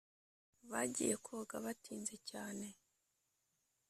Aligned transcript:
Bagiye 0.71 1.15
koga 1.25 1.55
batinze 1.65 2.15
cyane 2.29 2.67